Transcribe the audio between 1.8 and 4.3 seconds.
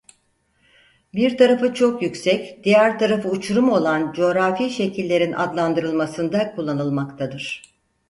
yüksek diğer tarafı uçurum olan